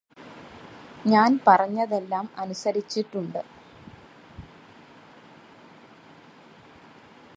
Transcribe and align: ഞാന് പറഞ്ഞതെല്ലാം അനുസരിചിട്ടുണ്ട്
ഞാന് 1.05 1.37
പറഞ്ഞതെല്ലാം 1.47 2.25
അനുസരിചിട്ടുണ്ട് 2.37 3.39